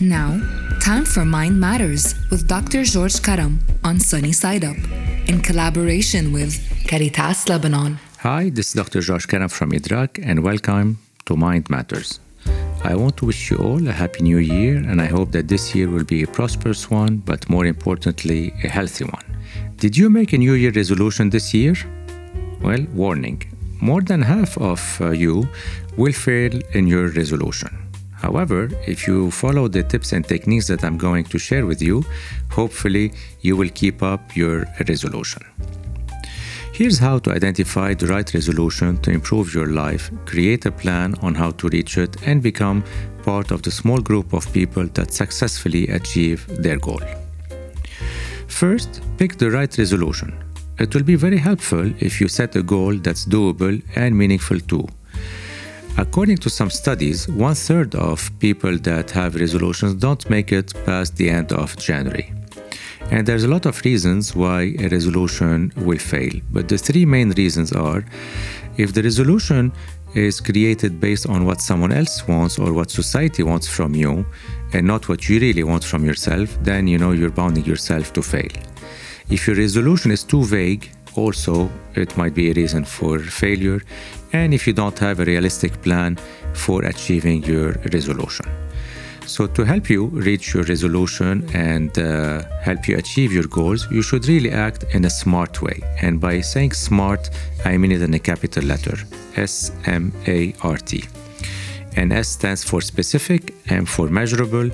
[0.00, 0.38] Now,
[0.78, 2.84] time for Mind Matters with Dr.
[2.84, 4.76] George Karam on Sunny Side Up
[5.26, 6.52] in collaboration with
[6.86, 7.98] Caritas Lebanon.
[8.18, 9.00] Hi, this is Dr.
[9.00, 12.20] George Karam from Idrak, and welcome to Mind Matters.
[12.84, 15.74] I want to wish you all a happy new year, and I hope that this
[15.74, 19.24] year will be a prosperous one, but more importantly, a healthy one.
[19.78, 21.74] Did you make a New Year resolution this year?
[22.60, 23.42] Well, warning
[23.80, 25.48] more than half of uh, you
[25.96, 27.85] will fail in your resolution.
[28.26, 32.04] However, if you follow the tips and techniques that I'm going to share with you,
[32.50, 33.12] hopefully
[33.46, 35.42] you will keep up your resolution.
[36.78, 41.36] Here's how to identify the right resolution to improve your life, create a plan on
[41.36, 42.82] how to reach it, and become
[43.22, 47.04] part of the small group of people that successfully achieve their goal.
[48.48, 50.30] First, pick the right resolution.
[50.80, 54.86] It will be very helpful if you set a goal that's doable and meaningful too.
[55.98, 61.16] According to some studies, one third of people that have resolutions don't make it past
[61.16, 62.34] the end of January.
[63.10, 66.32] And there's a lot of reasons why a resolution will fail.
[66.52, 68.04] But the three main reasons are
[68.76, 69.72] if the resolution
[70.14, 74.26] is created based on what someone else wants or what society wants from you
[74.74, 78.22] and not what you really want from yourself, then you know you're bounding yourself to
[78.22, 78.52] fail.
[79.30, 83.80] If your resolution is too vague, also it might be a reason for failure,
[84.32, 86.18] and if you don't have a realistic plan
[86.54, 88.46] for achieving your resolution.
[89.26, 94.00] So, to help you reach your resolution and uh, help you achieve your goals, you
[94.00, 95.80] should really act in a smart way.
[96.00, 97.30] And by saying smart,
[97.64, 98.96] I mean it in a capital letter
[99.34, 101.04] S M A R T.
[101.96, 104.70] And S stands for specific, M for measurable,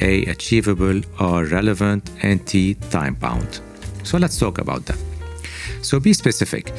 [0.00, 3.60] A achievable, R relevant, and T time bound.
[4.04, 5.15] So let's talk about that.
[5.82, 6.72] So be specific.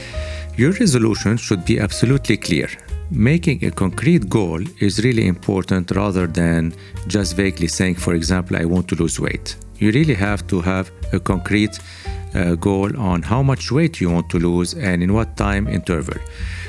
[0.58, 2.70] Your resolution should be absolutely clear.
[3.10, 6.74] Making a concrete goal is really important rather than
[7.08, 9.56] just vaguely saying, for example, I want to lose weight.
[9.78, 11.80] You really have to have a concrete
[12.36, 16.18] uh, goal on how much weight you want to lose and in what time interval.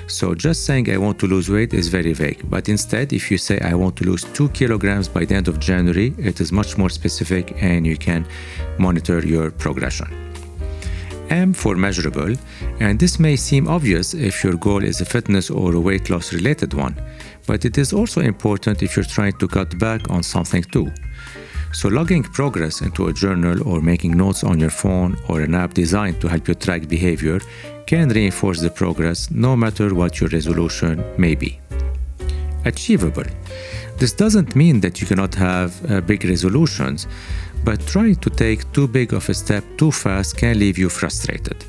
[0.06, 2.48] So just saying I want to lose weight is very vague.
[2.48, 5.58] But instead, if you say I want to lose two kilograms by the end of
[5.58, 8.26] January, it is much more specific and you can
[8.78, 10.27] monitor your progression.
[11.30, 12.34] M for measurable,
[12.80, 16.32] and this may seem obvious if your goal is a fitness or a weight loss
[16.32, 16.94] related one,
[17.46, 20.90] but it is also important if you're trying to cut back on something too.
[21.72, 25.74] So, logging progress into a journal or making notes on your phone or an app
[25.74, 27.40] designed to help you track behavior
[27.86, 31.60] can reinforce the progress no matter what your resolution may be.
[32.64, 33.24] Achievable.
[33.98, 37.06] This doesn't mean that you cannot have uh, big resolutions,
[37.64, 41.64] but trying to take too big of a step too fast can leave you frustrated.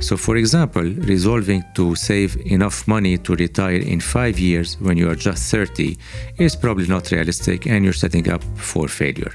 [0.00, 5.10] So, for example, resolving to save enough money to retire in five years when you
[5.10, 5.96] are just 30
[6.38, 9.34] is probably not realistic and you're setting up for failure.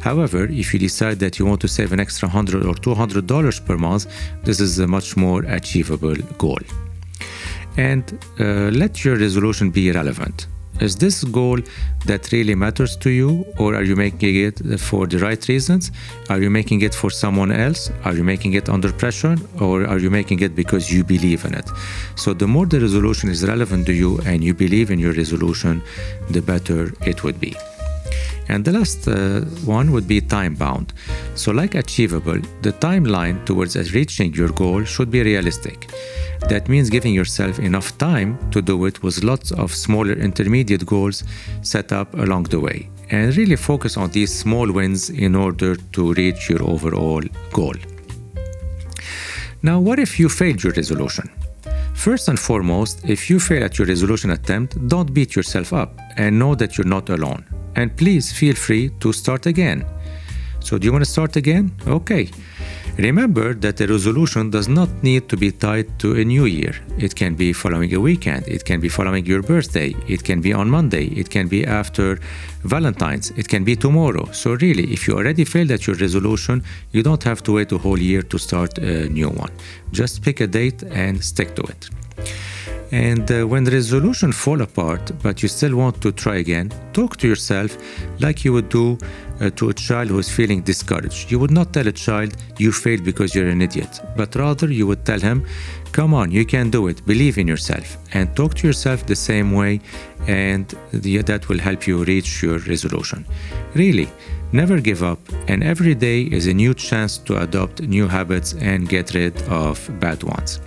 [0.00, 3.60] However, if you decide that you want to save an extra 100 or 200 dollars
[3.60, 4.06] per month,
[4.42, 6.60] this is a much more achievable goal.
[7.76, 8.04] And
[8.38, 10.46] uh, let your resolution be relevant.
[10.80, 11.58] Is this goal
[12.06, 15.92] that really matters to you, or are you making it for the right reasons?
[16.30, 17.90] Are you making it for someone else?
[18.04, 21.52] Are you making it under pressure, or are you making it because you believe in
[21.54, 21.68] it?
[22.16, 25.82] So, the more the resolution is relevant to you and you believe in your resolution,
[26.30, 27.54] the better it would be.
[28.48, 30.92] And the last uh, one would be time bound.
[31.34, 35.88] So, like achievable, the timeline towards reaching your goal should be realistic.
[36.48, 41.22] That means giving yourself enough time to do it with lots of smaller intermediate goals
[41.62, 42.88] set up along the way.
[43.10, 47.22] And really focus on these small wins in order to reach your overall
[47.52, 47.74] goal.
[49.62, 51.28] Now, what if you failed your resolution?
[52.00, 56.38] First and foremost, if you fail at your resolution attempt, don't beat yourself up and
[56.38, 57.44] know that you're not alone.
[57.76, 59.84] And please feel free to start again.
[60.60, 61.70] So, do you want to start again?
[61.86, 62.30] Okay.
[62.98, 66.74] Remember that the resolution does not need to be tied to a new year.
[66.98, 70.52] It can be following a weekend, it can be following your birthday, it can be
[70.52, 72.18] on Monday, it can be after
[72.64, 74.30] Valentine's, it can be tomorrow.
[74.32, 77.78] So, really, if you already failed at your resolution, you don't have to wait a
[77.78, 79.52] whole year to start a new one.
[79.92, 81.88] Just pick a date and stick to it.
[82.92, 87.16] And uh, when the resolution fall apart, but you still want to try again, talk
[87.18, 87.76] to yourself
[88.18, 88.98] like you would do
[89.40, 91.30] uh, to a child who is feeling discouraged.
[91.30, 94.86] You would not tell a child you failed because you're an idiot, but rather you
[94.88, 95.46] would tell him,
[95.92, 97.04] "Come on, you can do it.
[97.06, 99.80] Believe in yourself." And talk to yourself the same way,
[100.26, 103.24] and the, that will help you reach your resolution.
[103.74, 104.08] Really,
[104.52, 108.88] never give up, and every day is a new chance to adopt new habits and
[108.88, 110.60] get rid of bad ones.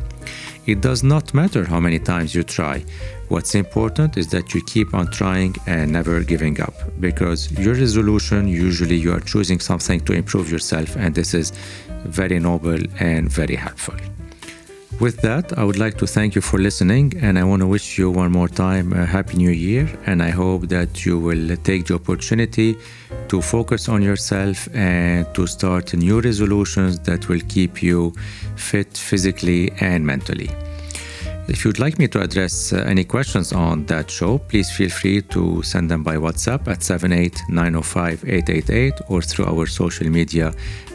[0.66, 2.86] It does not matter how many times you try.
[3.28, 8.48] What's important is that you keep on trying and never giving up because your resolution
[8.48, 11.52] usually you are choosing something to improve yourself, and this is
[12.06, 13.96] very noble and very helpful.
[15.00, 17.98] With that, I would like to thank you for listening, and I want to wish
[17.98, 19.90] you one more time a Happy New Year.
[20.06, 22.78] And I hope that you will take the opportunity
[23.28, 28.14] to focus on yourself and to start new resolutions that will keep you
[28.56, 30.50] fit physically and mentally.
[31.50, 35.22] If you'd like me to address uh, any questions on that show, please feel free
[35.24, 40.54] to send them by WhatsApp at 78905 or through our social media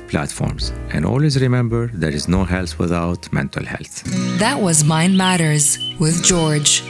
[0.09, 0.73] platforms.
[0.91, 4.03] And always remember there is no health without mental health.
[4.39, 6.83] That was Mind Matters with George.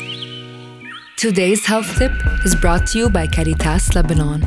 [1.16, 2.12] Today's health tip
[2.44, 4.46] is brought to you by Caritas Lebanon.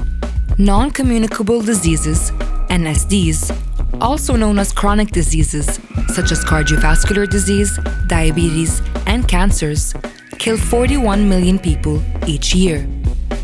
[0.57, 2.31] Non communicable diseases,
[2.69, 3.51] NCDs,
[3.99, 5.79] also known as chronic diseases
[6.11, 7.77] such as cardiovascular disease,
[8.07, 9.93] diabetes, and cancers,
[10.39, 12.87] kill 41 million people each year.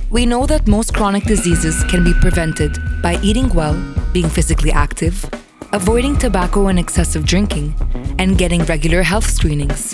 [0.09, 3.75] We know that most chronic diseases can be prevented by eating well,
[4.13, 5.15] being physically active,
[5.73, 7.75] avoiding tobacco and excessive drinking,
[8.19, 9.93] and getting regular health screenings.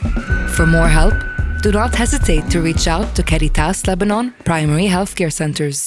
[0.55, 1.15] For more help,
[1.63, 5.79] do not hesitate to reach out to Caritas Lebanon Primary Healthcare Centers.